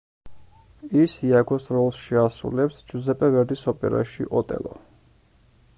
[1.01, 4.77] ის იაგოს როლს შეასრულებს ჯუზეპე ვერდის ოპერაში „ოტელო“.